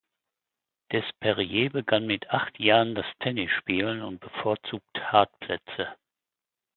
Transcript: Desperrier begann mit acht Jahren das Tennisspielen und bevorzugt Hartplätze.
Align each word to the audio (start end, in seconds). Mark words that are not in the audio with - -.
Desperrier 0.91 1.69
begann 1.69 2.07
mit 2.07 2.31
acht 2.31 2.57
Jahren 2.59 2.95
das 2.95 3.05
Tennisspielen 3.19 4.01
und 4.01 4.19
bevorzugt 4.19 4.97
Hartplätze. 4.99 5.95